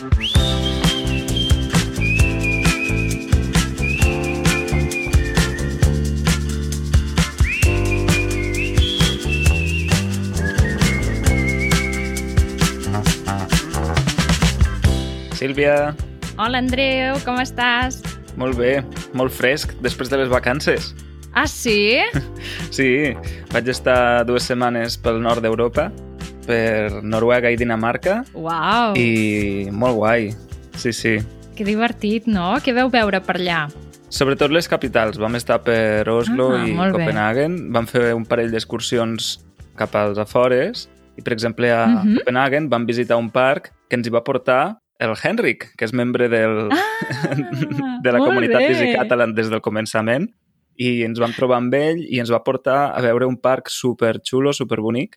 [0.00, 0.14] Sílvia,
[16.38, 18.00] Hola, Andreu, com estàs?
[18.40, 18.80] molt bé,
[19.12, 20.94] molt fresc, després de les vacances.
[21.34, 22.00] Ah, sí?
[22.72, 23.12] Sí,
[23.52, 25.90] vaig estar dues setmanes pel nord d'Europa,
[26.50, 30.30] per Noruega i Dinamarca, Uau, i molt guai,
[30.74, 31.14] sí, sí.
[31.54, 32.56] que divertit, no?
[32.64, 33.60] Què veu veure per allà?
[34.10, 35.20] Sobretot les capitals.
[35.22, 37.04] Vam estar per Oslo Ah, i molt bé.
[37.04, 37.52] Copenhagen.
[37.70, 39.36] Vam fer un parell d'excursions
[39.78, 42.16] cap als afores i, per exemple, a Mhm.
[42.24, 46.26] Copenhagen vam visitar un parc que ens hi va portar el Henrik, que és membre
[46.28, 46.68] del,
[48.02, 48.70] de la Ah, comunitat bé.
[48.74, 50.26] Easy Catalan des del començament
[50.80, 54.52] i ens vam trobar amb ell i ens va portar a veure un parc superxulo,
[54.52, 55.16] superbonic,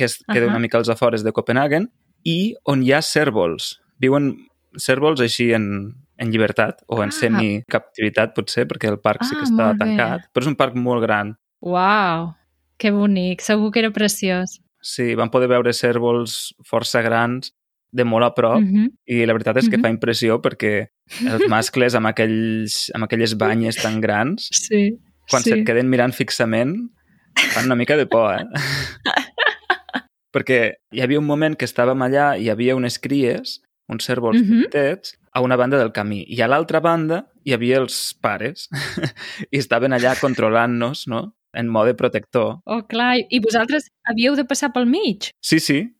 [0.00, 0.54] que es queda Ahà.
[0.54, 1.90] una mica als afores de Copenhagen
[2.24, 3.74] i on hi ha cèrvols.
[4.00, 4.32] Viuen
[4.80, 5.66] cèrvols així en,
[6.20, 7.16] en llibertat o en Ah.
[7.20, 9.84] semicaptivitat, potser, perquè el parc sí que Ah, està molt bé.
[9.84, 11.34] tancat, però és un parc molt gran.
[11.60, 12.34] Uau,
[12.78, 14.60] que bonic, segur que era preciós.
[14.80, 17.52] Sí, vam poder veure cèrvols força grans
[17.92, 18.88] de molt a prop Mhm.
[19.06, 19.82] i la veritat és que Mhm.
[19.82, 20.86] fa impressió perquè
[21.26, 24.96] els mascles amb, aquells, amb aquelles banyes tan grans Sí,
[25.28, 25.50] quan sí.
[25.50, 26.76] se't queden mirant fixament,
[27.52, 28.46] fan una mica de por, eh?
[30.32, 34.40] Perquè hi havia un moment que estàvem allà i hi havia unes cries, uns cèrvols
[34.40, 34.60] mm Mhm.
[34.60, 34.70] -hmm.
[34.70, 36.24] petits, a una banda del camí.
[36.28, 38.68] I a l'altra banda hi havia els pares
[39.52, 42.60] i estaven allà controlant-nos, no?, en mode protector.
[42.64, 45.30] Oh, clar, i vosaltres havíeu de passar pel mig?
[45.42, 45.90] Sí, sí,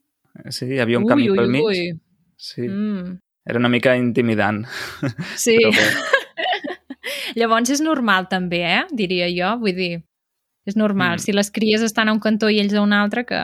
[0.48, 1.62] sí, hi havia un camí ui, pel ui, mig.
[1.64, 2.00] Ui.
[2.36, 3.18] Sí, Mm.
[3.46, 4.66] era una mica intimidant.
[5.36, 5.76] Sí, Però bé.
[7.34, 8.84] llavors és normal també, eh?
[8.92, 10.02] Diria jo, vull dir,
[10.66, 11.16] és normal.
[11.16, 11.18] Mm.
[11.18, 13.40] Si les cries estan a un cantó i ells a un altre, que,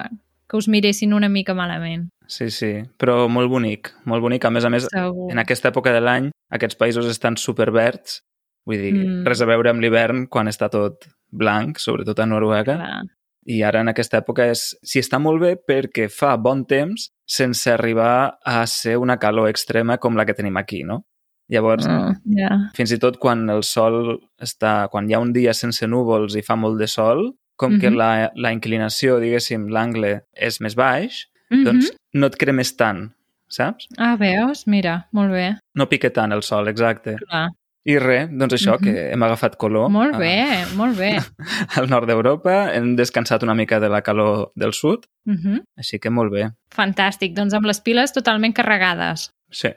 [0.49, 2.09] que us miressin una mica malament.
[2.29, 4.45] Sí, sí, però molt bonic, molt bonic.
[4.45, 5.31] A més a més, Segur.
[5.33, 8.23] en aquesta època de l'any aquests països estan superverds,
[8.67, 9.25] vull dir, Mm.
[9.27, 13.03] res a veure amb l'hivern quan està tot blanc, sobretot a Noruega, Clar.
[13.47, 14.77] i ara en aquesta època és...
[14.83, 19.99] Si està molt bé perquè fa bon temps sense arribar a ser una calor extrema
[19.99, 21.05] com la que tenim aquí, no?
[21.49, 22.49] Llavors, Mm, ja.
[22.75, 24.89] fins i tot quan el sol està...
[24.91, 27.81] Quan hi ha un dia sense núvols i fa molt de sol, com mm -hmm.
[27.81, 31.65] que la, la inclinació, diguéssim, l'angle és més baix, Mhm.
[31.65, 33.13] doncs no et cremes tant,
[33.49, 33.87] saps?
[33.99, 34.67] Ah, veus?
[34.67, 35.59] Mira, molt bé.
[35.75, 37.17] No pica tant el sol, exacte.
[37.29, 37.49] Clar.
[37.89, 38.83] I res, doncs això, Mhm.
[38.85, 41.19] que hem agafat color Molt a- bé, molt bé.
[41.77, 45.63] al nord d'Europa, hem descansat una mica de la calor del sud, Mhm.
[45.77, 46.51] així que molt bé.
[46.75, 49.31] Fantàstic, doncs amb les piles totalment carregades.
[49.51, 49.69] Sí,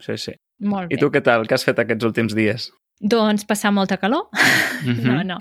[0.00, 0.32] sí, sí.
[0.58, 0.96] Molt bé.
[0.96, 1.46] I tu què tal?
[1.46, 2.72] Què has fet aquests últims dies?
[3.02, 4.28] Doncs passar molta calor.
[4.82, 5.02] Mhm.
[5.06, 5.36] No, no.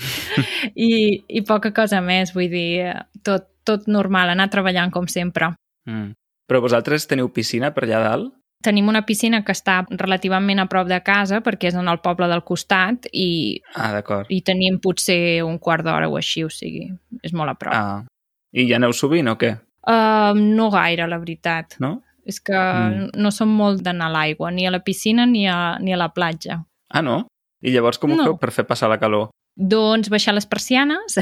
[0.76, 2.92] I, I poca cosa més, vull dir,
[3.24, 5.52] tot, tot normal, anar treballant com sempre.
[5.90, 6.12] Mm.
[6.50, 8.34] Però vosaltres teniu piscina per allà dalt?
[8.62, 12.28] Tenim una piscina que està relativament a prop de casa perquè és en el poble
[12.30, 14.30] del costat i, Ah, d'acord.
[14.30, 16.92] i tenim potser un quart d'hora o així, o sigui,
[17.24, 17.74] és molt a prop.
[17.74, 18.04] Ah.
[18.54, 19.56] I ja aneu sovint o què?
[19.88, 21.78] Uh, no gaire, la veritat.
[21.80, 22.04] No?
[22.26, 23.10] És que Mm.
[23.18, 26.10] no som molt d'anar a l'aigua, ni a la piscina ni a, ni a la
[26.14, 26.64] platja.
[26.92, 27.26] Ah, no?
[27.62, 28.24] I llavors com ho No.
[28.24, 29.30] feu per fer passar la calor?
[29.56, 31.18] Doncs baixar les persianes,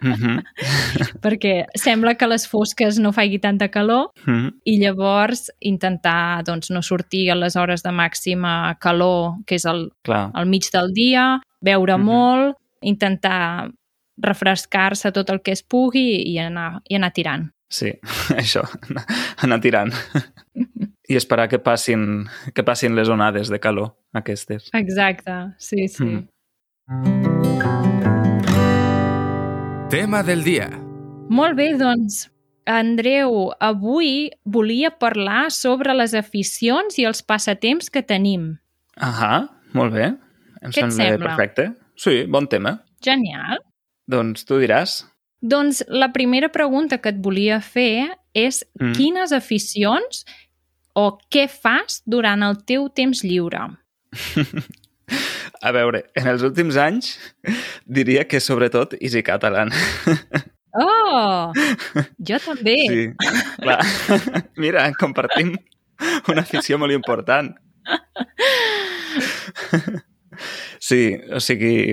[0.00, 0.44] Mm -hmm.
[1.22, 4.54] perquè sembla que les fosques no faci tanta calor Mm -hmm.
[4.64, 9.90] i llavors intentar doncs, no sortir a les hores de màxima calor, que és el,
[10.02, 10.30] Clar.
[10.34, 12.04] al mig del dia, beure Mhm.
[12.04, 13.70] molt, intentar
[14.16, 17.50] refrescar-se tot el que es pugui i anar, i anar tirant.
[17.68, 17.92] Sí,
[18.42, 18.62] això,
[19.42, 19.92] anar tirant.
[21.10, 24.68] I esperar que passin, que passin les onades de calor, aquestes.
[24.78, 26.04] Exacte, sí, sí.
[26.04, 27.30] Mm.
[29.90, 30.68] Tema del dia.
[31.30, 32.28] Molt bé, doncs,
[32.70, 38.52] Andreu, avui volia parlar sobre les aficions i els passatemps que tenim.
[38.96, 40.12] Ahà, molt bé.
[40.60, 41.26] Em Què et sembla sembla?
[41.32, 41.66] perfecte.
[41.98, 42.76] Sí, bon tema.
[43.02, 43.58] Genial.
[44.06, 45.00] Doncs tu diràs.
[45.42, 48.92] Doncs la primera pregunta que et volia fer és Mm.
[48.94, 50.24] quines aficions
[50.98, 53.66] o què fas durant el teu temps lliure?
[55.60, 57.16] A veure, en els últims anys
[57.84, 59.72] diria que sobretot Easy Catalan.
[60.78, 61.50] Oh!
[62.28, 62.76] Jo també.
[62.86, 63.08] Sí,
[63.58, 63.80] clar.
[64.62, 65.56] Mira, compartim
[66.30, 67.52] una afició molt important.
[70.80, 71.02] Sí,
[71.34, 71.92] o sigui,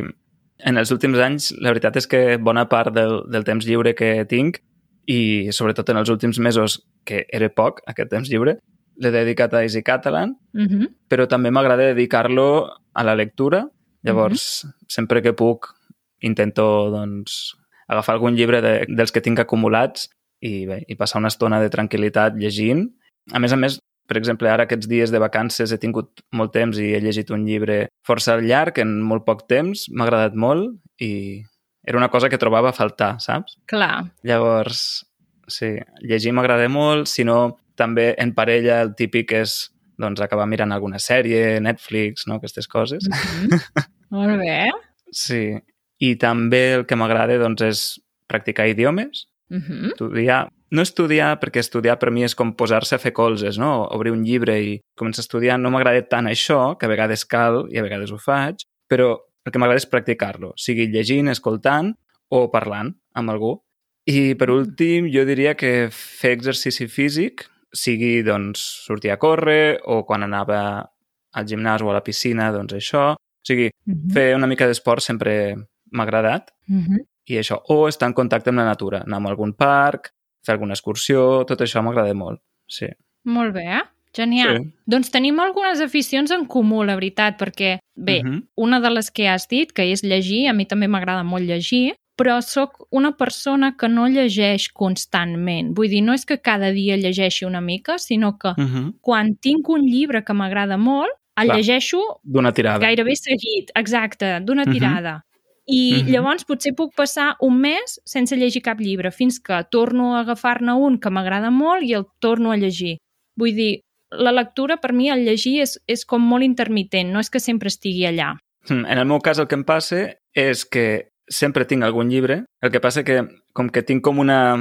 [0.70, 4.24] en els últims anys la veritat és que bona part del, del temps lliure que
[4.30, 4.62] tinc
[5.08, 8.58] i sobretot en els últims mesos, que era poc, aquest temps lliure,
[8.98, 10.88] l'he dedicat a Easy Catalan, Uh -huh.
[11.10, 13.70] però també m'agrada dedicar-lo a la lectura.
[14.04, 14.74] Llavors, uh -huh.
[14.88, 15.74] sempre que puc,
[16.22, 17.56] intento doncs,
[17.88, 20.10] agafar algun llibre de, dels que tinc acumulats
[20.40, 22.90] i, bé, i passar una estona de tranquil·litat llegint.
[23.32, 26.78] A més a més, Per exemple, ara aquests dies de vacances he tingut molt temps
[26.80, 31.44] i he llegit un llibre força llarg en molt poc temps, m'ha agradat molt i
[31.84, 33.58] era una cosa que trobava a faltar, saps?
[33.68, 34.14] Clar.
[34.24, 35.06] Llavors,
[35.48, 39.58] sí, llegir m'agrada molt, si no, també en parella el típic és
[39.98, 42.38] doncs, acabar mirant alguna sèrie, Netflix, no?
[42.38, 43.08] aquestes coses.
[43.08, 43.88] Mm -hmm.
[44.18, 44.70] Molt bé.
[45.12, 45.58] Sí,
[46.00, 49.88] i també el que m'agrada doncs, és practicar idiomes, Mm -hmm.
[49.88, 53.88] estudiar, no estudiar, perquè estudiar per mi és com posar-se a fer colzes, no?
[53.92, 55.60] Obrir un llibre i començar a estudiar.
[55.60, 58.56] No m'agrada tant això, que a vegades cal i a vegades ho faig,
[58.90, 61.96] però el que m'agrada és practicar-lo, sigui llegint, escoltant
[62.30, 63.62] o parlant amb algú.
[64.06, 70.04] I per últim, jo diria que fer exercici físic, sigui doncs sortir a córrer o
[70.06, 70.90] quan anava
[71.34, 73.14] al gimnàs o a la piscina, doncs això.
[73.14, 74.14] O sigui, Mm -hmm.
[74.14, 75.56] fer una mica d'esport sempre
[75.92, 76.98] m'ha agradat Mm -hmm.
[77.28, 80.12] i això, o estar en contacte amb la natura, anar a algun parc,
[80.46, 82.88] fer alguna excursió, tot això m'agrada molt, sí.
[83.26, 83.84] Molt bé, eh?
[84.14, 84.58] Genial.
[84.58, 84.72] Sí.
[84.86, 88.48] Doncs tenim algunes aficions en comú, la veritat, perquè, bé, Uh -huh.
[88.56, 91.96] una de les que has dit, que és llegir, a mi també m'agrada molt llegir,
[92.18, 95.74] però sóc una persona que no llegeix constantment.
[95.78, 98.94] Vull dir, no és que cada dia llegeixi una mica, sinó que Uh -huh.
[99.02, 101.58] quan tinc un llibre que m'agrada molt, el Clar.
[101.58, 102.80] llegeixo D'una tirada.
[102.80, 104.72] gairebé seguit, exacte, d'una Mhm.
[104.74, 105.24] tirada.
[105.68, 106.10] I Mhm.
[106.12, 110.74] llavors potser puc passar un mes sense llegir cap llibre, fins que torno a agafar-ne
[110.74, 112.98] un que m'agrada molt i el torno a llegir.
[113.36, 117.30] Vull dir, la lectura per mi, el llegir, és, és com molt intermitent, no és
[117.30, 118.38] que sempre estigui allà.
[118.70, 122.72] En el meu cas el que em passa és que sempre tinc algun llibre, el
[122.72, 123.22] que passa que
[123.54, 124.56] com que tinc com una,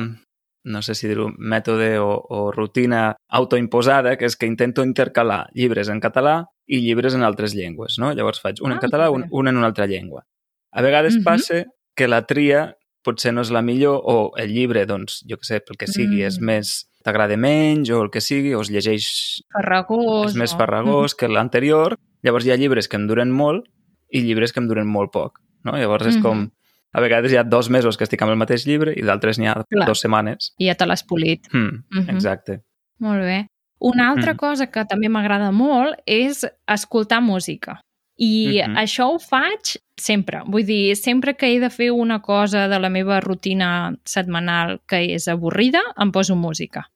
[0.65, 5.89] no sé si dir-ho, mètode o, o rutina autoimposada, que és que intento intercalar llibres
[5.89, 8.13] en català i llibres en altres llengües, no?
[8.13, 10.25] Llavors faig un en Ah, català, un, un en una altra llengua.
[10.73, 11.25] A vegades Mhm.
[11.25, 11.65] passa
[11.95, 12.75] que la tria
[13.05, 16.25] potser no és la millor o el llibre, doncs, jo que sé, pel que sigui,
[16.25, 16.45] és Mm.
[16.45, 20.33] més t'agrada menys o el que sigui, o es llegeix Farragós.
[20.33, 21.95] és més o- farragós que l'anterior.
[22.25, 23.65] Llavors hi ha llibres que em duren molt
[24.11, 25.39] i llibres que em duren molt poc.
[25.67, 25.77] No?
[25.77, 26.23] Llavors és Mhm.
[26.23, 26.51] com...
[26.97, 29.49] A vegades hi ha dos mesos que estic amb el mateix llibre i d'altres n'hi
[29.51, 29.85] ha Clar.
[29.87, 30.55] dues setmanes.
[30.57, 31.45] I ja te l'has polit.
[31.53, 32.09] Hmm, Mhm.
[32.15, 32.63] Exacte.
[33.01, 33.49] Molt bé.
[33.79, 34.37] Una altra Mm.
[34.39, 37.81] cosa que també m'agrada molt és escoltar música.
[38.17, 38.77] I Mhm.
[38.79, 40.41] això ho faig sempre.
[40.47, 45.15] Vull dir, sempre que he de fer una cosa de la meva rutina setmanal que
[45.15, 46.87] és avorrida, em poso música.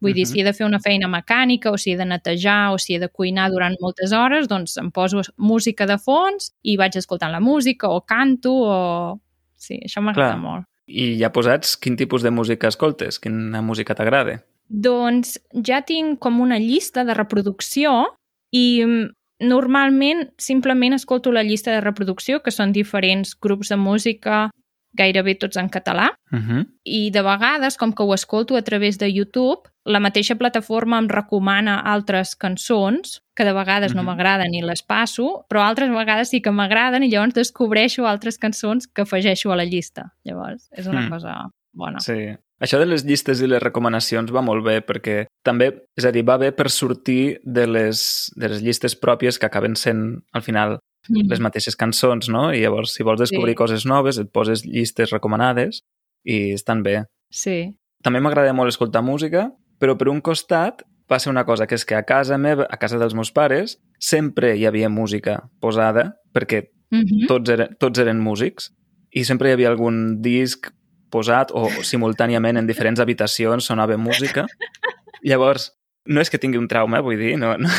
[0.00, 0.32] Vull dir, Mhm.
[0.32, 2.98] si he de fer una feina mecànica, o si he de netejar, o si he
[3.00, 7.40] de cuinar durant moltes hores, doncs em poso música de fons i vaig escoltant la
[7.40, 9.20] música, o canto, o...
[9.56, 10.66] Sí, això m'agrada molt.
[10.86, 13.18] I ja posats, quin tipus de música escoltes?
[13.18, 14.44] Quina música t'agrada?
[14.70, 18.06] Doncs ja tinc com una llista de reproducció
[18.52, 19.10] i mm,
[19.40, 24.50] normalment simplement escolto la llista de reproducció, que són diferents grups de música,
[24.98, 26.66] gairebé tots en català, Uh -huh.
[26.84, 31.08] i de vegades, com que ho escolto a través de YouTube, la mateixa plataforma em
[31.08, 34.06] recomana altres cançons, que de vegades no Mhm.
[34.08, 38.86] m'agraden i les passo, però altres vegades sí que m'agraden i llavors descobreixo altres cançons
[38.86, 40.12] que afegeixo a la llista.
[40.24, 41.10] Llavors, és una Mm.
[41.10, 42.00] cosa bona.
[42.00, 42.36] Sí.
[42.60, 46.24] Això de les llistes i les recomanacions va molt bé perquè també, és a dir,
[46.24, 50.80] va bé per sortir de les, de les llistes pròpies que acaben sent, al final,
[51.08, 51.28] Mm.
[51.30, 52.52] les mateixes cançons, no?
[52.52, 53.56] I llavors, si vols descobrir Sí.
[53.56, 55.82] coses noves, et poses llistes recomanades
[56.24, 57.04] i estan bé.
[57.30, 57.74] Sí.
[58.02, 61.94] També m'agrada molt escoltar música, però per un costat passa una cosa, que és que
[61.94, 67.00] a casa meva, a casa dels meus pares, sempre hi havia música posada, perquè Mm
[67.00, 67.26] -hmm.
[67.28, 68.72] tots, eren, tots eren músics,
[69.10, 70.70] i sempre hi havia algun disc
[71.10, 74.46] posat o simultàniament en diferents habitacions sonava música.
[75.22, 75.72] Llavors,
[76.08, 77.70] no és que tingui un trauma, vull dir, no, no,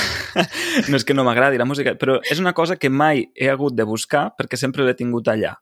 [0.90, 3.76] no és que no m'agradi la música, però és una cosa que mai he hagut
[3.78, 5.56] de buscar perquè sempre l'he tingut allà,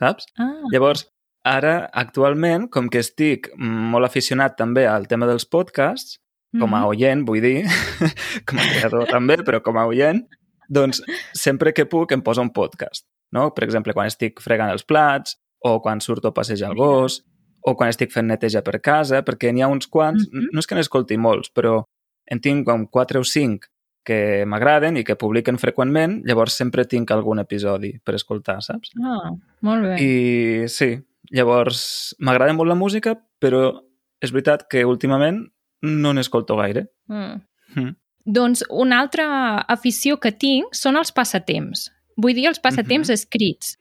[0.00, 0.30] saps?
[0.40, 1.06] Ah, Llavors,
[1.44, 6.18] ara, actualment, com que estic molt aficionat també al tema dels podcasts,
[6.54, 6.88] com a mhm.
[6.92, 7.64] oient, vull dir,
[8.48, 10.22] com a creador també, però com a oient,
[10.70, 11.02] doncs
[11.36, 13.04] sempre que puc em poso un podcast,
[13.34, 13.50] no?
[13.54, 17.22] Per exemple, quan estic fregant els plats, o quan surto a passejar el gos,
[17.64, 20.52] o quan estic fent neteja per casa, perquè n'hi ha uns quants, Mhm.
[20.52, 21.82] no és que n'escolti molts, però
[22.26, 23.70] en tinc com 4 o 5
[24.04, 28.92] que m'agraden i que publiquen freqüentment, llavors sempre tinc algun episodi per escoltar, saps?
[29.00, 29.32] Ah,
[29.64, 29.94] molt bé.
[29.96, 30.90] I sí,
[31.32, 33.70] llavors m'agrada molt la música, però
[34.20, 35.40] és veritat que últimament
[35.84, 36.86] no n'escolto gaire.
[37.08, 37.40] Mm.
[37.76, 37.94] Mm.
[38.24, 39.26] Doncs una altra
[39.68, 41.90] afició que tinc són els passatemps.
[42.16, 43.14] Vull dir els passatemps Mhm.
[43.14, 43.78] escrits.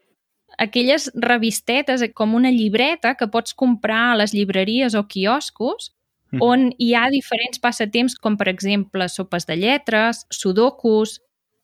[0.57, 5.93] Aquelles revistetes com una llibreta que pots comprar a les llibreries o quioscos
[6.41, 11.19] On hi ha diferents passatemps com per exemple sopes de lletres, sudokus,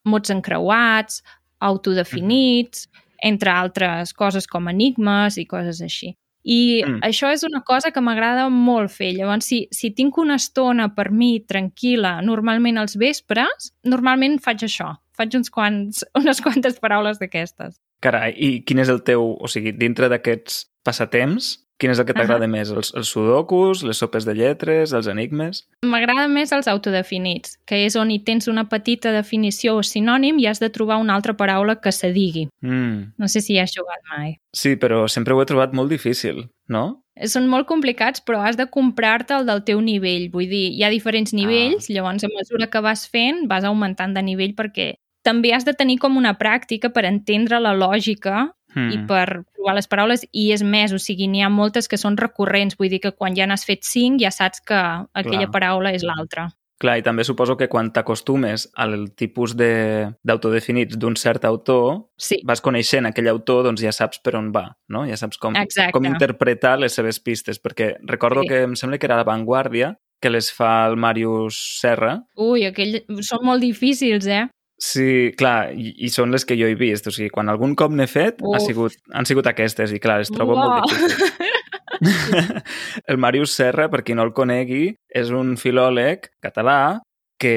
[0.06, 1.24] mots encreuats,
[1.60, 2.88] autodefinits,
[3.24, 6.14] entre altres coses com enigmes i coses així.
[6.50, 7.02] I mm.
[7.04, 9.12] això és una cosa que m'agrada molt fer.
[9.18, 14.94] Llavors, si, si tinc una estona per mi tranquil·la, normalment als vespres, normalment faig això.
[15.20, 17.78] Faig uns quants, unes quantes paraules d'aquestes.
[18.00, 19.34] Carai, i quin és el teu...
[19.36, 22.70] O sigui, dintre d'aquests passatemps, quin és el que t'agrada més?
[22.76, 25.64] Els, els sudokus, les sopes de lletres, els enigmes?
[25.88, 30.50] M'agrada més els autodefinits, que és on hi tens una petita definició o sinònim i
[30.52, 32.50] has de trobar una altra paraula que se digui.
[32.62, 33.16] Mm.
[33.18, 34.36] No sé si hi has jugat mai.
[34.52, 37.02] Sí, però sempre ho he trobat molt difícil, no?
[37.28, 40.30] Són molt complicats, però has de comprar-te el del teu nivell.
[40.32, 41.94] Vull dir, hi ha diferents nivells, ah.
[41.96, 44.94] llavors a mesura que vas fent vas augmentant de nivell perquè
[45.24, 48.90] també has de tenir com una pràctica per entendre la lògica Mm.
[48.94, 52.18] i per provar les paraules i és més, o sigui, n'hi ha moltes que són
[52.18, 54.76] recurrents, vull dir que quan ja n'has fet cinc ja saps que
[55.14, 55.52] aquella Clar.
[55.52, 56.52] paraula és l'altra.
[56.80, 62.38] Clar, i també suposo que quan t'acostumes al tipus de- d'autodefinits d'un cert autor, Sí,
[62.46, 65.06] vas coneixent aquell autor, doncs ja saps per on va, no?
[65.06, 65.92] Ja saps com, Exacte.
[65.92, 68.48] com interpretar les seves pistes, perquè recordo Sí.
[68.48, 72.24] que em sembla que era La Vanguardia, que les fa el Màrius Serra.
[72.38, 73.04] ui, aquell...
[73.22, 74.48] són molt difícils, eh?
[74.80, 77.10] Sí, clar, i, i són les que jo he vist.
[77.10, 80.32] O sigui, quan algun cop n'he fet, ha sigut, han sigut aquestes, i clar, les
[80.32, 80.64] trobo Uau.
[80.64, 81.60] molt difícils.
[83.12, 87.02] el Màrius Serra, per qui no el conegui, és un filòleg català
[87.40, 87.56] que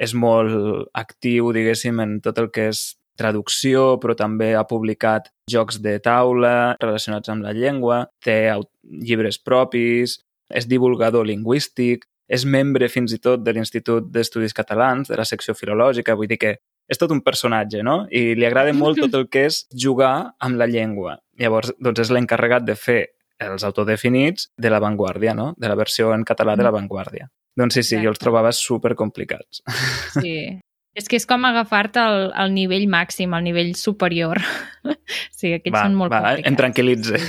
[0.00, 2.84] és molt actiu, diguéssim, en tot el que és
[3.18, 8.52] traducció, però també ha publicat jocs de taula relacionats amb la llengua, té
[8.82, 10.18] llibres propis,
[10.52, 15.54] és divulgador lingüístic, és membre fins i tot de l'Institut d'Estudis Catalans, de la secció
[15.54, 16.56] filològica, vull dir que
[16.88, 18.04] és tot un personatge, no?
[18.12, 21.18] I li agrada molt tot el que és jugar amb la llengua.
[21.40, 23.00] Llavors, doncs és l'encarregat de fer
[23.44, 25.54] els autodefinits de La Vanguardia, no?
[25.58, 27.30] De la versió en català de La Vanguardia.
[27.56, 29.62] Doncs sí, sí, jo els trobava super complicats.
[30.20, 30.60] Sí.
[30.94, 34.38] És que és com agafar-te al, al nivell màxim, al nivell superior.
[35.34, 36.48] Sí, aquells va, són molt va, complicats.
[36.48, 37.16] em tranquil·litze.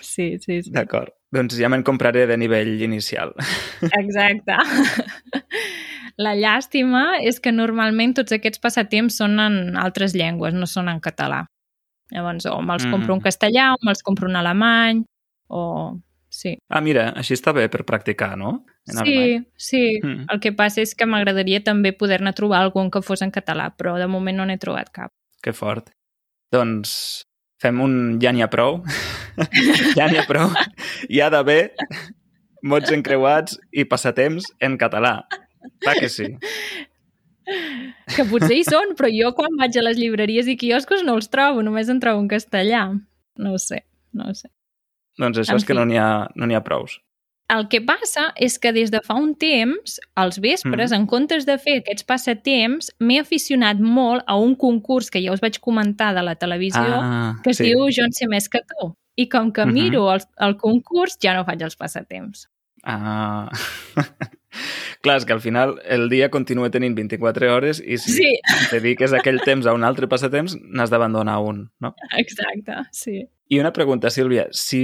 [0.00, 0.70] Sí, sí, sí.
[0.72, 1.12] D'acord.
[1.32, 3.30] Doncs ja me'n compraré de nivell inicial.
[3.86, 4.56] Exacte.
[6.20, 10.98] La llàstima és que normalment tots aquests passatemps són en altres llengües, no són en
[11.00, 11.44] català.
[12.10, 13.24] Llavors, o me'ls compro en Mm.
[13.24, 15.04] castellà, o me'ls compro en alemany,
[15.48, 15.98] o...
[16.32, 18.64] Sí, Ah, mira, així està bé per practicar, no?
[18.88, 19.46] En sí, alemany.
[19.58, 20.00] sí.
[20.02, 20.26] Mm.
[20.30, 23.96] El que passa és que m'agradaria també poder-ne trobar algun que fos en català, però
[23.98, 25.10] de moment no n'he trobat cap.
[25.42, 25.90] Que fort.
[26.52, 27.24] Doncs
[27.60, 28.82] fem un ja n'hi ha prou.
[29.98, 30.50] ja n'hi ha prou.
[31.08, 31.72] Hi ha d'haver
[32.62, 35.22] mots encreuats i passatemps en català.
[35.80, 36.26] Clar que sí.
[38.14, 41.30] Que potser hi són, però jo quan vaig a les llibreries i quioscos no els
[41.32, 42.84] trobo, només en trobo en castellà.
[43.40, 44.50] No ho sé, no ho sé.
[45.18, 45.78] Doncs això En és que fi.
[45.78, 47.00] no n'hi ha, no ha prous.
[47.50, 51.00] El que passa és que des de fa un temps, als vespres, Mhm.
[51.00, 55.40] en comptes de fer aquests passatemps, m'he aficionat molt a un concurs que ja us
[55.40, 57.64] vaig comentar de la televisió, Ah, que es sí.
[57.64, 58.94] diu Jo en sé més que tu.
[59.20, 59.72] I com que Mhm.
[59.76, 62.46] miro el, el concurs, ja no faig els passatemps.
[62.84, 63.50] Ah...
[65.02, 68.30] Clar, és que al final el dia continua tenint 24 hores i si Sí,
[68.72, 71.92] dediques aquell temps a un altre passatemps, n'has d'abandonar un, no?
[72.18, 73.22] exacte, sí.
[73.50, 74.48] I una pregunta, Sílvia.
[74.50, 74.80] Si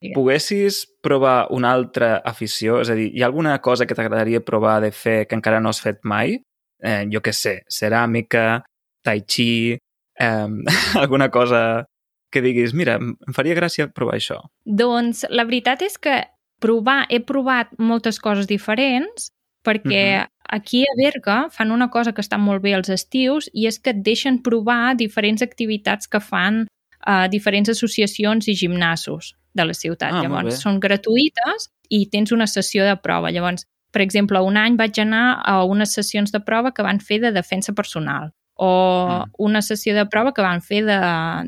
[0.00, 0.14] Digue'm.
[0.14, 4.80] poguessis provar una altra afició, és a dir, hi ha alguna cosa que t'agradaria provar
[4.82, 6.38] de fer que encara no has fet mai?
[6.80, 8.62] Eh, jo què sé, ceràmica,
[9.02, 9.76] tai chi,
[10.18, 10.48] eh,
[11.02, 11.84] alguna cosa
[12.30, 14.40] que diguis, mira, em faria gràcia provar això.
[14.64, 16.24] Doncs la veritat és que
[16.60, 19.30] provar, he provat moltes coses diferents
[19.64, 20.26] perquè Mhm.
[20.50, 23.90] aquí a Berga fan una cosa que està molt bé als estius i és que
[23.90, 26.66] et deixen provar diferents activitats que fan
[27.06, 30.12] uh, diferents associacions i gimnasos de la ciutat.
[30.12, 33.30] Ah, Llavors, són gratuïtes i tens una sessió de prova.
[33.30, 37.20] Llavors, per exemple, un any vaig anar a unes sessions de prova que van fer
[37.20, 39.30] de defensa personal o Mm.
[39.38, 40.98] una sessió de prova que van fer de,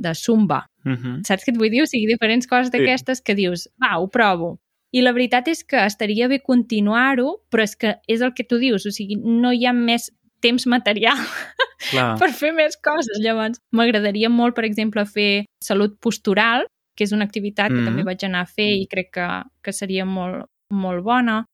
[0.01, 0.67] de zumba.
[0.85, 1.23] Uh -huh.
[1.27, 1.83] Saps què et vull dir?
[1.83, 4.59] O sigui, diferents coses d'aquestes que dius, va, ho provo.
[4.93, 8.59] I la veritat és que estaria bé continuar-ho, però és que és el que tu
[8.59, 10.11] dius, o sigui, no hi ha més
[10.41, 11.17] temps material
[11.91, 12.19] Clar.
[12.19, 13.19] per fer més coses.
[13.21, 17.85] Llavors, m'agradaria molt, per exemple, fer salut postural, que és una activitat que Mhm.
[17.85, 21.45] també vaig anar a fer i crec que, que seria molt, molt bona.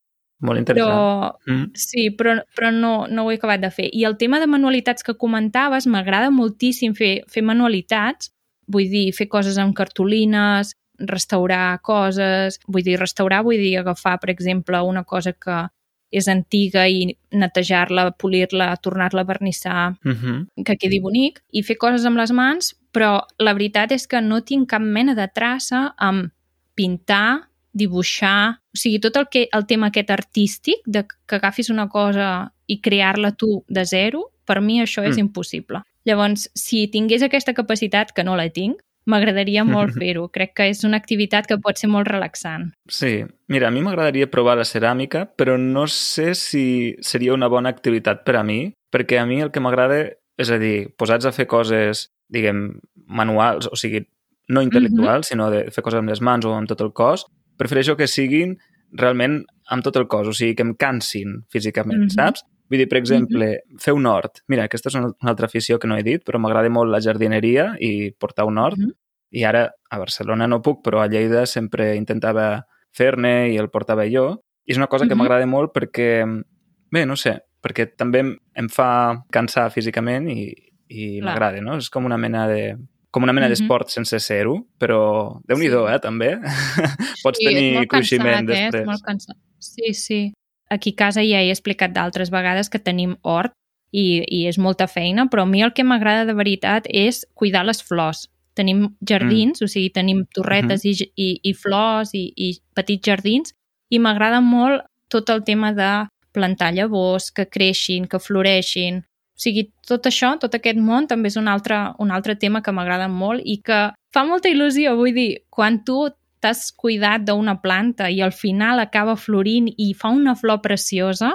[0.40, 0.92] Molt interessant.
[0.92, 1.70] Però Mm.
[1.74, 3.88] Sí, però, però no, no ho he acabat de fer.
[3.92, 8.30] I el tema de manualitats que comentaves, m'agrada moltíssim fer, fer manualitats,
[8.66, 14.30] vull dir, fer coses amb cartolines, restaurar coses, vull dir, restaurar vull dir agafar, per
[14.30, 15.68] exemple, una cosa que
[16.10, 20.46] és antiga i netejar-la, polir-la, tornar-la a vernissar, Uh -huh.
[20.64, 24.40] que quedi bonic, i fer coses amb les mans, però la veritat és que no
[24.42, 26.30] tinc cap mena de traça amb
[26.74, 31.88] pintar, dibuixar, o sigui, tot el, que, el tema aquest artístic, de que agafis una
[31.88, 35.20] cosa i crear-la tu de zero, per mi això és Mm.
[35.20, 35.82] impossible.
[36.06, 40.26] Llavors, si tingués aquesta capacitat, que no la tinc, m'agradaria molt fer-ho.
[40.34, 42.70] Crec que és una activitat que pot ser molt relaxant.
[42.90, 43.20] Sí,
[43.52, 46.66] mira, a mi m'agradaria provar la ceràmica, però no sé si
[47.02, 48.60] seria una bona activitat per a mi,
[48.92, 50.04] perquè a mi el que m'agrada,
[50.36, 52.68] és a dir, posats a fer coses, diguem,
[53.06, 54.04] manuals, o sigui,
[54.48, 55.30] no intel·lectuals, mm -hmm.
[55.30, 58.58] sinó de fer coses amb les mans o amb tot el cos, prefereixo que siguin
[58.92, 62.14] realment amb tot el cos, o sigui, que em cansin físicament, mm -hmm.
[62.14, 62.44] saps?
[62.68, 63.80] Vull dir, per exemple, mm -hmm.
[63.80, 64.42] fer un hort.
[64.48, 67.76] Mira, aquesta és una, altra afició que no he dit, però m'agrada molt la jardineria
[67.80, 68.78] i portar un hort.
[68.78, 68.96] Mm -hmm.
[69.30, 74.04] I ara a Barcelona no puc, però a Lleida sempre intentava fer-ne i el portava
[74.08, 74.42] jo.
[74.64, 75.10] I és una cosa mm -hmm.
[75.10, 76.44] que m'agrada molt perquè,
[76.90, 80.54] bé, no sé, perquè també em, em fa cansar físicament i,
[80.88, 81.76] i m'agrada, no?
[81.76, 82.76] És com una mena de
[83.16, 83.58] com una mena mm -hmm.
[83.58, 85.76] d'esport sense ser-ho, però déu nhi sí.
[85.94, 86.30] eh, també.
[87.24, 88.74] Pots sí, tenir cruiximent cansat, després.
[88.74, 88.80] Eh?
[88.80, 89.36] És molt cansat.
[89.58, 90.32] Sí, sí.
[90.70, 93.52] Aquí a casa ja he explicat d'altres vegades que tenim hort
[93.92, 97.64] i, i és molta feina, però a mi el que m'agrada de veritat és cuidar
[97.64, 98.26] les flors.
[98.56, 99.64] Tenim jardins, mm.
[99.64, 101.12] o sigui, tenim torretes mm -hmm.
[101.14, 103.52] i, i, i flors i, i petits jardins
[103.90, 109.04] i m'agrada molt tot el tema de plantar llavors, que creixin, que floreixin,
[109.36, 112.72] o sigui, tot això, tot aquest món també és un altre, un altre tema que
[112.72, 113.80] m'agrada molt i que
[114.12, 114.94] fa molta il·lusió.
[114.96, 116.06] Vull dir, quan tu
[116.46, 121.32] t'has cuidat d'una planta i al final acaba florint i fa una flor preciosa,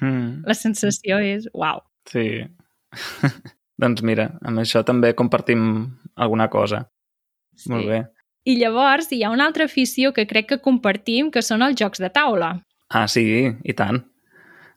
[0.00, 0.44] mm.
[0.44, 1.80] la sensació és uau.
[2.10, 2.42] Sí.
[3.80, 5.62] doncs mira, amb això també compartim
[6.20, 6.84] alguna cosa.
[7.56, 7.72] Sí.
[7.72, 8.02] Molt bé.
[8.48, 12.00] I llavors hi ha una altra afició que crec que compartim, que són els jocs
[12.00, 12.54] de taula.
[12.90, 14.02] Ah, sí, i tant.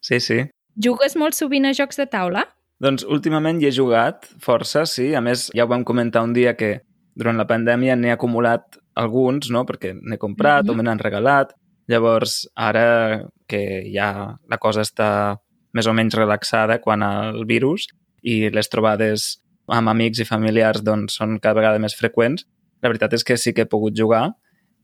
[0.04, 0.40] Sí, sí.
[0.80, 2.46] Jugues molt sovint a jocs de taula?
[2.84, 5.12] Doncs últimament hi he jugat força, sí.
[5.16, 6.78] A més, ja ho vam comentar un dia que
[7.16, 10.74] durant la pandèmia n'he acumulat alguns, no?, perquè n'he comprat mm -hmm.
[10.74, 11.54] o me n'han regalat.
[11.88, 15.38] Llavors, ara que ja la cosa està
[15.74, 17.88] més o menys relaxada quan al virus
[18.22, 22.46] i les trobades amb amics i familiars doncs, són cada vegada més freqüents,
[22.82, 24.32] la veritat és que sí que he pogut jugar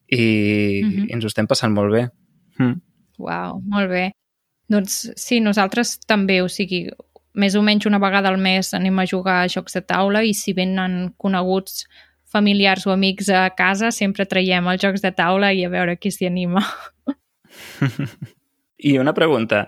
[0.07, 1.09] i, mm -hmm.
[1.09, 2.09] i ens ho estem passant molt bé.
[2.57, 2.81] Mm.
[3.19, 4.11] Uau, molt bé.
[4.69, 6.89] Doncs sí, nosaltres també, o sigui,
[7.33, 10.33] més o menys una vegada al mes anem a jugar a jocs de taula i
[10.33, 11.87] si venen coneguts
[12.31, 16.11] familiars o amics a casa, sempre traiem els jocs de taula i a veure qui
[16.11, 16.63] s'hi anima.
[18.89, 19.67] I una pregunta.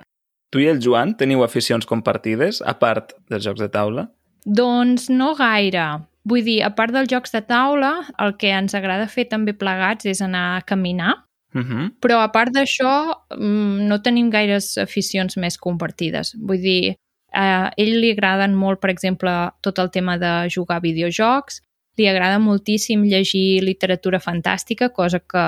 [0.52, 4.08] Tu i el Joan teniu aficions compartides, a part dels jocs de taula?
[4.45, 6.04] Doncs no gaire.
[6.28, 10.06] Vull dir, a part dels jocs de taula, el que ens agrada fer també plegats
[10.06, 11.15] és anar a caminar
[11.54, 11.91] Uh -huh.
[12.00, 16.36] Però a part d'això, mm, no tenim gaires aficions més compartides.
[16.39, 16.95] Vull dir,
[17.34, 21.62] a ell li agraden molt, per exemple, tot el tema de jugar a videojocs,
[22.00, 25.46] li agrada moltíssim llegir literatura fantàstica, cosa que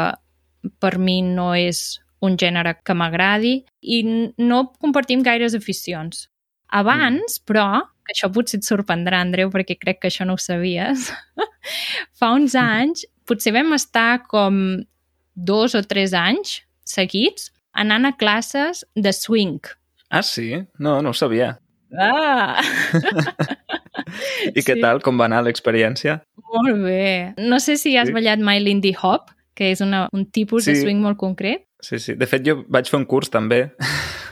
[0.80, 4.04] per mi no és un gènere que m'agradi, i
[4.40, 6.28] no compartim gaires aficions.
[6.72, 7.46] Abans, mm.
[7.50, 7.68] però,
[8.04, 11.10] que això potser et sorprendrà, Andreu, perquè crec que això no ho sabies,
[12.20, 14.84] fa uns anys potser vam estar com
[15.36, 19.60] dos o tres anys seguits anant a classes de swing.
[20.14, 20.52] Ah, sí?
[20.80, 21.56] No, no ho sabia.
[21.98, 22.62] Ah!
[24.49, 24.82] I què sí.
[24.82, 25.02] tal?
[25.06, 26.19] Com va anar l'experiència?
[26.54, 27.06] Molt bé.
[27.41, 28.15] No sé si has sí.
[28.15, 30.73] ballat mai l'indie hop, que és una, un tipus sí.
[30.73, 31.65] de swing molt concret.
[31.84, 32.15] Sí, sí.
[32.15, 33.67] De fet, jo vaig fer un curs també.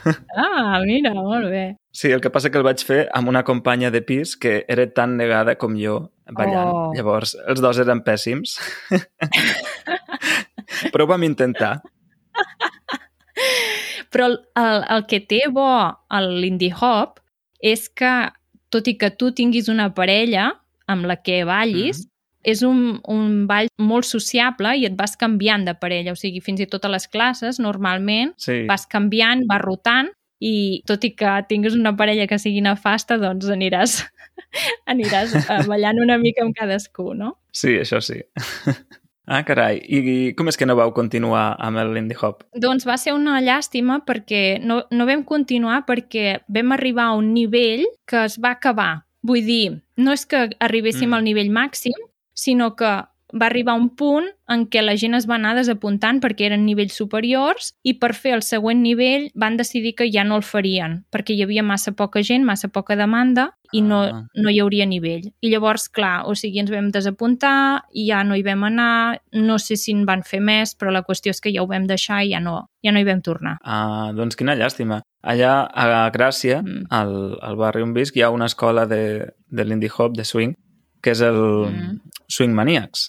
[0.34, 1.76] Ah, mira, molt bé.
[1.94, 4.82] Sí, el que passa que el vaig fer amb una companya de pis que era
[4.90, 6.72] tan negada com jo ballant.
[6.72, 6.88] Oh.
[6.96, 8.56] Llavors, els dos eren pèssims.
[10.90, 11.76] Però ho vam intentar.
[14.10, 15.68] Però el, el, el que té bo
[16.34, 17.22] l'indie hop
[17.62, 18.12] és que,
[18.72, 20.48] tot i que tu tinguis una parella
[20.90, 22.50] amb la que ballis, mm -hmm.
[22.52, 26.12] és un, un ball molt sociable i et vas canviant de parella.
[26.12, 28.64] O sigui, fins i tot a les classes, normalment, sí.
[28.66, 33.46] vas canviant, vas rotant i tot i que tinguis una parella que sigui nefasta, doncs
[33.46, 34.02] aniràs,
[34.92, 37.38] aniràs eh, ballant una mica amb cadascú, no?
[37.52, 38.18] Sí, això sí.
[39.26, 39.78] Ah, carai.
[39.86, 42.42] I com és que no vau continuar amb el Lindy Hop?
[42.58, 47.30] Doncs va ser una llàstima perquè no, no vam continuar perquè vam arribar a un
[47.34, 49.04] nivell que es va acabar.
[49.22, 51.14] Vull dir, no és que arribéssim mm.
[51.14, 51.94] al nivell màxim,
[52.34, 52.90] sinó que
[53.32, 56.96] va arribar un punt en què la gent es va anar desapuntant perquè eren nivells
[56.98, 61.36] superiors i per fer el següent nivell van decidir que ja no el farien perquè
[61.36, 64.20] hi havia massa poca gent, massa poca demanda i no, ah.
[64.36, 65.30] no hi hauria nivell.
[65.40, 69.56] I llavors, clar, o sigui, ens vam desapuntar i ja no hi vam anar, no
[69.58, 72.20] sé si en van fer més, però la qüestió és que ja ho vam deixar
[72.22, 73.56] i ja no, ja no hi vam tornar.
[73.64, 75.00] Ah, doncs quina llàstima.
[75.22, 76.90] Allà a Gràcia, mm.
[76.92, 79.02] al, al barri on visc, hi ha una escola de,
[79.48, 80.52] de l'indie hop, de swing,
[81.02, 81.98] que és el mm.
[82.28, 83.08] Swing Maniacs.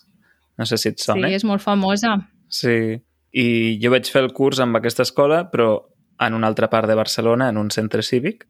[0.57, 1.27] No sé si et sona.
[1.27, 2.15] Sí, és molt famosa.
[2.49, 3.01] Sí,
[3.33, 3.45] i
[3.81, 5.81] jo vaig fer el curs amb aquesta escola, però
[6.21, 8.45] en una altra part de Barcelona, en un centre cívic,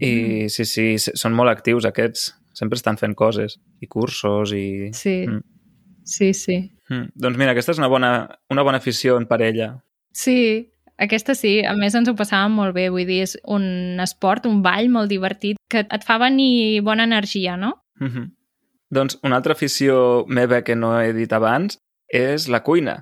[0.00, 0.10] i
[0.44, 0.48] mm.
[0.52, 2.34] sí, sí, són molt actius aquests.
[2.54, 4.90] sempre estan fent coses, i cursos, i...
[4.94, 5.40] Sí, Mm.
[6.04, 6.70] sí, sí.
[6.88, 7.08] Mm.
[7.16, 9.82] Doncs mira, aquesta és una bona, una bona afició en parella.
[10.12, 11.64] Sí, aquesta sí.
[11.64, 12.90] A més, ens ho passàvem molt bé.
[12.90, 17.56] Vull dir, és un esport, un ball molt divertit que et fa venir bona energia,
[17.56, 17.72] no?
[17.98, 18.30] Mm -hmm.
[18.94, 21.80] Doncs una altra afició meva que no he dit abans
[22.12, 23.00] és la cuina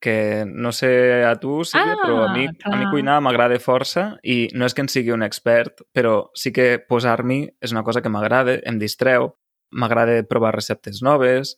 [0.00, 4.18] que no sé a tu, Sílvia, Ah, però a mi, a mi cuinar m'agrada força
[4.22, 8.02] i no és que en sigui un expert, però sí que posar-m'hi és una cosa
[8.04, 9.32] que m'agrada, em distreu,
[9.72, 11.56] m'agrada provar receptes noves,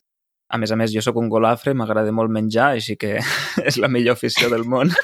[0.49, 3.19] a més a més jo sóc un golafre, m'agrada molt menjar, així que
[3.69, 4.89] és la millor afició del món.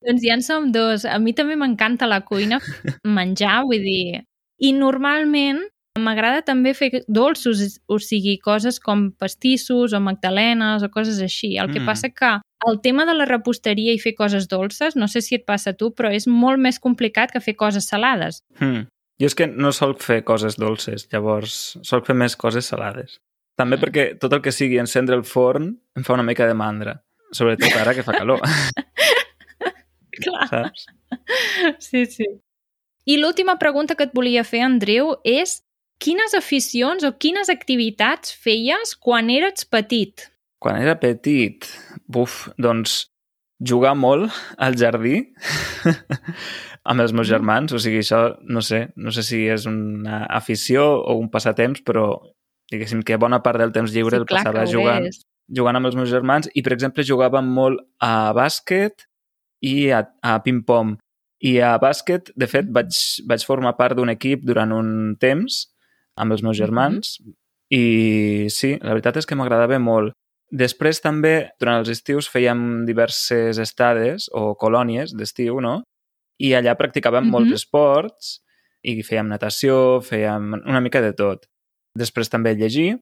[0.00, 1.04] Doncs ja en som dos.
[1.04, 2.60] A mi també m'encanta la cuina,
[3.04, 4.26] menjar, vull dir...
[4.60, 5.62] I normalment
[5.98, 11.56] m'agrada també fer dolços, o sigui, coses com pastissos o magdalenes o coses així.
[11.58, 11.86] El que Mm.
[11.86, 15.44] passa que el tema de la reposteria i fer coses dolces, no sé si et
[15.46, 18.42] passa a tu, però és molt més complicat que fer coses salades.
[18.60, 18.86] Hmm.
[19.18, 23.18] Jo és que no solc fer coses dolces, llavors solc fer més coses salades.
[23.56, 23.80] També Mm.
[23.80, 27.72] perquè tot el que sigui encendre el forn em fa una mica de mandra, sobretot
[27.76, 28.40] ara que fa calor,
[30.22, 30.48] Clar.
[30.48, 30.86] saps?
[31.78, 32.24] Sí, sí.
[33.06, 35.62] I l'última pregunta que et volia fer, Andreu, és
[36.00, 40.26] quines aficions o quines activitats feies quan eres petit?
[40.60, 41.64] Quan era petit,
[42.08, 43.06] buf, doncs
[43.60, 45.22] jugar molt al jardí
[46.90, 47.32] amb els meus Mm.
[47.32, 51.82] germans, o sigui, això no sé, no sé si és una afició o un passatemps,
[51.84, 52.18] però
[52.72, 55.20] diguéssim que bona part del temps lliure el clar passava jugant, és.
[55.48, 59.04] jugant amb els meus germans i, per exemple, jugàvem molt a bàsquet
[59.60, 60.96] i a, a ping-pong.
[61.40, 62.92] I a bàsquet, de fet, vaig,
[63.28, 65.69] vaig formar part d'un equip durant un temps
[66.20, 67.16] amb els meus germans
[67.72, 70.12] i sí, la veritat és que m'agradava molt.
[70.50, 75.82] Després també, durant els estius, fèiem diverses estades o colònies d'estiu, no?
[76.42, 77.30] I allà practicàvem Mhm.
[77.30, 78.40] molts esports
[78.82, 81.46] i fèiem natació, fèiem una mica de tot.
[81.96, 82.98] Després també llegir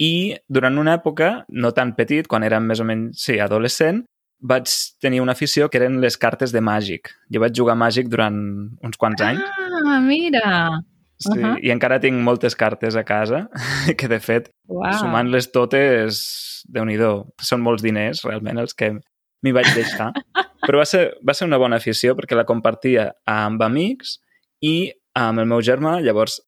[0.00, 4.04] i durant una època, no tan petit, quan érem més o menys, sí, adolescent,
[4.42, 4.66] vaig
[5.00, 7.08] tenir una afició que eren les cartes de màgic.
[7.32, 8.36] Jo vaig jugar màgic durant
[8.82, 9.40] uns quants anys.
[9.86, 10.82] Ah, mira!
[11.22, 11.54] Sí, Ahà.
[11.62, 13.46] I encara tinc moltes cartes a casa,
[13.98, 14.92] que de fet, Uau.
[14.98, 16.22] sumant-les totes,
[16.68, 16.98] déu nhi
[17.40, 20.10] són molts diners, realment, els que m'hi vaig deixar.
[20.66, 24.18] Però va ser, va ser una bona afició perquè la compartia amb amics
[24.64, 26.40] i amb el meu germà, llavors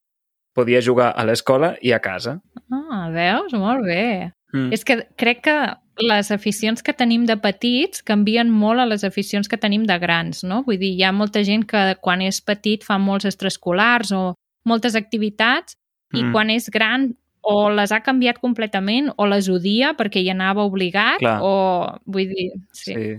[0.57, 2.39] podia jugar a l'escola i a casa.
[2.73, 3.53] Ah, veus?
[3.53, 4.33] Molt bé.
[4.55, 4.71] Mm.
[4.73, 5.57] És que crec que
[6.01, 10.43] les aficions que tenim de petits canvien molt a les aficions que tenim de grans,
[10.45, 10.63] no?
[10.65, 14.23] Vull dir, hi ha molta gent que quan és petit fa molts extraescolars o
[14.67, 15.79] moltes activitats
[16.15, 16.33] i Mm.
[16.33, 21.19] quan és gran o les ha canviat completament o les odia perquè hi anava obligat
[21.23, 21.39] Clar.
[21.43, 22.93] o, vull dir, Sí.
[22.95, 23.17] sí.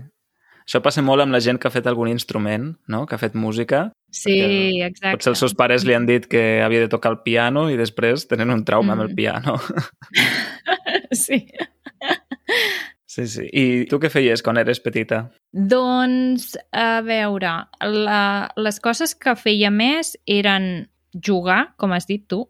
[0.68, 3.06] Això passa molt amb la gent que ha fet algun instrument, no?
[3.06, 3.90] que ha fet música.
[4.12, 5.14] Sí, exacte.
[5.16, 8.26] Potser els seus pares li han dit que havia de tocar el piano i després
[8.28, 9.14] tenen un trauma amb el Mm.
[9.16, 9.54] piano.
[11.12, 11.46] Sí.
[13.06, 13.46] Sí, sí.
[13.52, 15.30] I tu què feies quan eres petita?
[15.52, 17.54] Doncs, a veure,
[17.88, 18.20] la,
[18.60, 20.88] les coses que feia més eren
[21.24, 22.46] jugar, com has dit tu,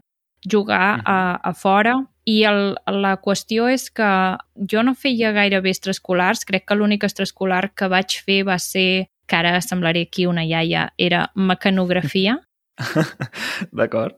[0.51, 4.09] jugar a, a fora, i el, la qüestió és que
[4.71, 9.37] jo no feia gairebé extraescolars, crec que l'únic extraescolar que vaig fer va ser, que
[9.37, 12.39] ara semblaré aquí una iaia, era mecanografia,
[13.73, 14.15] D'acord?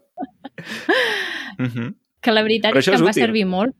[1.58, 1.94] uh -huh.
[2.20, 3.22] que la veritat Però és que és em va útil.
[3.22, 3.74] servir molt.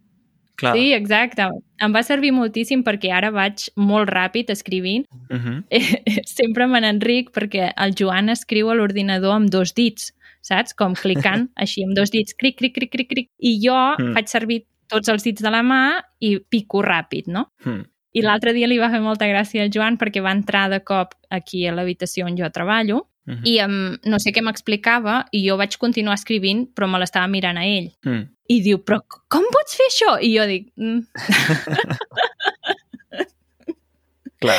[0.56, 0.74] Clar.
[0.76, 1.42] Sí, exacte.
[1.80, 6.22] Em va servir moltíssim perquè ara vaig molt ràpid escrivint Uh -huh.
[6.26, 10.74] sempre me n'enric perquè el Joan escriu a l'ordinador amb dos dits, saps?
[10.74, 13.28] Com clicant així amb dos dits, cric, cric, cric, cric, cric.
[13.38, 14.10] I jo Mm.
[14.10, 14.14] mm.
[14.14, 17.46] faig servir tots els dits de la mà i pico ràpid, no?
[17.64, 17.84] Hmm.
[18.12, 21.14] I l'altre dia li va fer molta gràcia al Joan perquè va entrar de cop
[21.30, 23.40] aquí a l'habitació on jo treballo Uh -huh.
[23.44, 27.58] i um, no sé què m'explicava i jo vaig continuar escrivint però me l'estava mirant
[27.58, 27.92] a ell.
[28.02, 28.26] Hmm.
[28.48, 28.98] I diu, però
[29.28, 30.18] com pots fer això?
[30.20, 31.00] I jo dic, mm.
[34.40, 34.58] Clar.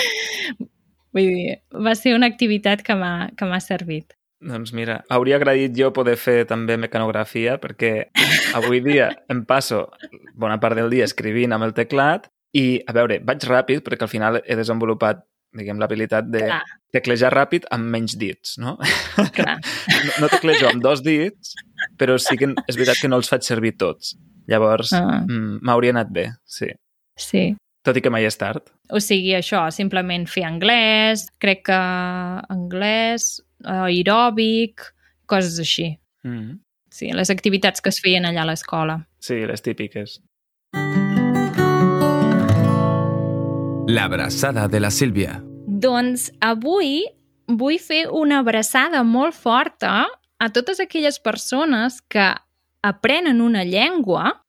[1.11, 4.13] vull dir, va ser una activitat que m'ha servit.
[4.41, 8.07] Doncs mira, hauria agraït jo poder fer també mecanografia perquè
[8.57, 9.83] avui dia em passo
[10.33, 12.25] bona part del dia escrivint amb el teclat
[12.57, 15.21] i, a veure, vaig ràpid perquè al final he desenvolupat
[15.53, 16.61] diguem, l'habilitat de Clar.
[16.95, 18.77] teclejar ràpid amb menys dits, no?
[19.35, 19.57] Clar.
[20.07, 21.53] no, no teclejo amb dos dits,
[21.99, 24.13] però sí que és veritat que no els faig servir tots.
[24.47, 25.19] Llavors, Ah.
[25.27, 26.71] mm, m'hauria anat bé, sí.
[27.19, 27.43] Sí.
[27.81, 28.67] Tot i que mai és tard.
[28.93, 31.77] O sigui, això, simplement fer anglès, crec que
[32.53, 34.85] anglès, aeròbic,
[35.25, 35.87] coses així.
[36.27, 36.59] Mm.
[36.91, 38.99] Sí, les activitats que es feien allà a l'escola.
[39.23, 40.19] Sí, les típiques.
[43.91, 45.39] La abraçada de la Sílvia.
[45.65, 47.01] Doncs avui
[47.47, 50.05] vull fer una abraçada molt forta
[50.37, 52.29] a totes aquelles persones que
[52.83, 54.40] aprenen una llengua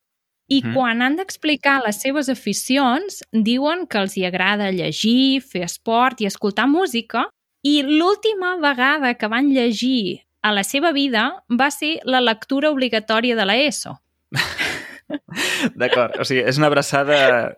[0.48, 0.74] i Mhm.
[0.74, 6.26] quan han d'explicar les seves aficions diuen que els hi agrada llegir, fer esport i
[6.26, 7.28] escoltar música
[7.62, 13.36] i l'última vegada que van llegir a la seva vida va ser la lectura obligatòria
[13.36, 13.96] de l'ESO.
[15.76, 17.54] D'acord, o sigui, és una abraçada,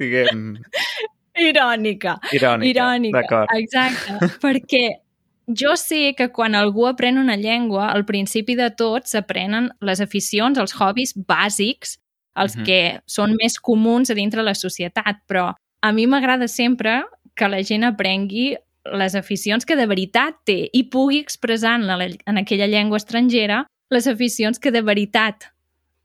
[0.00, 0.56] diguem,
[1.38, 2.18] Irònica.
[2.32, 2.68] irònica.
[2.72, 3.48] Irònica, D'acord.
[3.56, 4.18] exacte.
[4.44, 4.84] perquè
[5.48, 10.58] jo sé que quan algú aprèn una llengua, al principi de tot s'aprenen les aficions,
[10.58, 11.98] els hobbies bàsics,
[12.34, 12.64] els Mhm.
[12.64, 17.62] que són més comuns a dintre la societat, però a mi m'agrada sempre que la
[17.62, 22.66] gent aprengui les aficions que de veritat té i pugui expressar en, la, en aquella
[22.66, 25.52] llengua estrangera les aficions que de veritat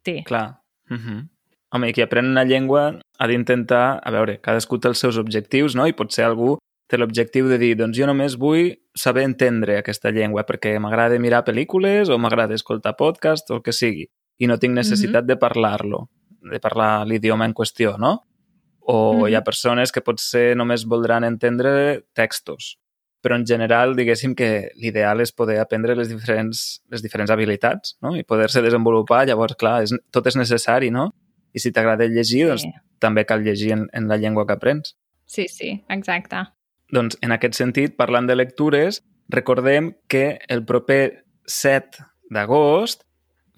[0.04, 0.24] té.
[0.24, 0.60] Clar.
[0.90, 1.28] Uh -huh.
[1.72, 5.76] Home, i qui aprèn una llengua ha d'intentar, a veure, cadascú té els seus objectius,
[5.76, 5.88] no?
[5.88, 10.46] I potser algú té l'objectiu de dir, doncs jo només vull saber entendre aquesta llengua
[10.46, 14.08] perquè m'agrada mirar pel·lícules o m'agrada escoltar podcast o el que sigui
[14.40, 16.10] i no tinc necessitat de parlar-lo,
[16.41, 18.23] de parlar l'idioma en qüestió, no?
[18.89, 19.43] O hi ha Mhm.
[19.45, 22.78] persones que potser només voldran entendre textos,
[23.21, 28.15] però en general, diguéssim que l'ideal és poder aprendre les diferents, les diferents habilitats no?
[28.15, 29.26] i poder-se desenvolupar.
[29.28, 31.13] Llavors, clar, és, tot és necessari, no?
[31.54, 32.71] I si t'agrada llegir, doncs Sí.
[33.00, 34.95] també cal llegir en, en la llengua que aprens.
[35.26, 36.38] sí, sí, exacte.
[36.89, 41.97] Doncs, en aquest sentit, parlant de lectures, recordem que el proper 7
[42.30, 43.04] d'agost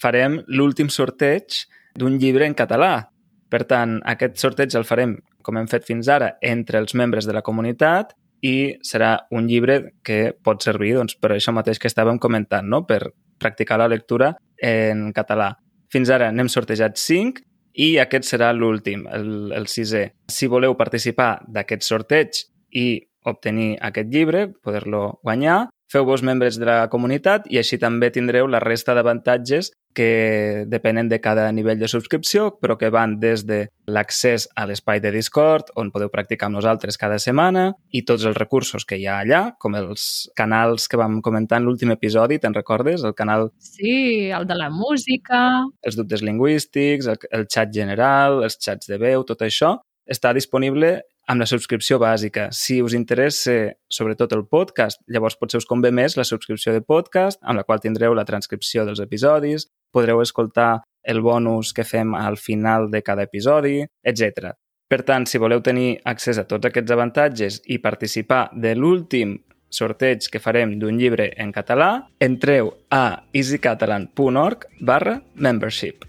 [0.01, 3.09] farem l'últim sorteig d'un llibre en català.
[3.49, 7.33] Per tant, aquest sorteig el farem, com hem fet fins ara, entre els membres de
[7.33, 8.13] la comunitat
[8.45, 12.85] i serà un llibre que pot servir doncs, per això mateix que estàvem comentant, no?
[12.87, 13.01] per
[13.39, 15.53] practicar la lectura en català.
[15.91, 17.41] Fins ara n'hem sortejat 5
[17.79, 20.05] i aquest serà l'últim, el, el sisè.
[20.29, 22.43] Si voleu participar d'aquest sorteig
[22.75, 28.47] i obtenir aquest llibre, poder-lo guanyar, feu-vos membres de la comunitat i així també tindreu
[28.47, 33.65] la resta d'avantatges que depenen de cada nivell de subscripció, però que van des de
[33.89, 38.37] l'accés a l'espai de Discord, on podeu practicar amb nosaltres cada setmana, i tots els
[38.37, 42.55] recursos que hi ha allà, com els canals que vam comentar en l'últim episodi, te'n
[42.55, 43.03] recordes?
[43.03, 45.65] El canal Sí, el de la música...
[45.81, 49.77] els dubtes lingüístics, el, el xat general, els xats de veu, tot això
[50.09, 50.99] està disponible
[51.29, 52.47] amb la subscripció bàsica.
[52.51, 57.37] Si us interessa sobretot el podcast, llavors potser us convé més la subscripció de podcast,
[57.43, 62.37] amb la qual tindreu la transcripció dels episodis, podreu escoltar el bonus que fem al
[62.37, 64.53] final de cada episodi, etc.
[64.89, 69.37] Per tant, si voleu tenir accés a tots aquests avantatges i participar de l'últim
[69.69, 76.05] sorteig que farem d'un llibre en català, entreu a easycatalan.org barra membership.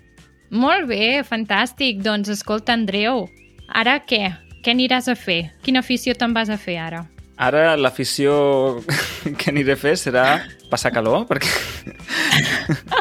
[0.51, 2.01] Molt bé, fantàstic.
[2.03, 3.29] Doncs escolta, Andreu,
[3.69, 4.33] ara què?
[4.65, 5.53] Què aniràs a fer?
[5.65, 7.05] Quina afició te'n vas a fer ara?
[7.41, 8.81] Ara l'afició
[9.39, 10.25] que aniré a fer serà
[10.73, 11.49] passar calor, perquè...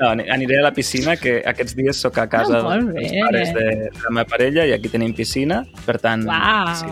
[0.00, 3.50] No, ani- aniré a la piscina, que aquests dies sóc a casa Ah, dels pares
[3.52, 6.22] de, de la meva parella i aquí tenim piscina, per tant,
[6.78, 6.86] sí,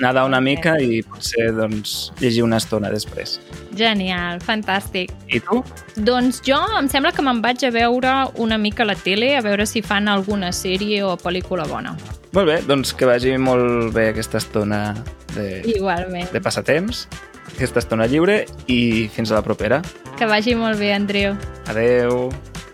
[0.00, 3.38] nedar una mica i potser doncs, llegir una estona després.
[3.76, 5.12] Genial, fantàstic.
[5.28, 5.60] I tu?
[5.96, 9.42] Doncs jo em sembla que me'n vaig a veure una mica a la tele, a
[9.44, 11.94] veure si fan alguna sèrie o pel·lícula bona.
[12.32, 14.94] Molt bé, doncs que vagi molt bé aquesta estona
[15.34, 16.30] de, Igualment.
[16.32, 17.04] de passatemps,
[17.52, 19.82] aquesta estona lliure i fins a la propera.
[20.16, 21.36] Que vagi molt bé, Andreu.
[21.68, 22.30] Adeu.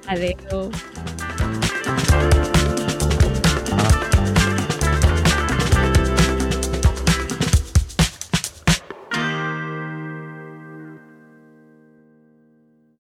[0.07, 0.71] Adeu.
[0.71, 2.28] Adeu.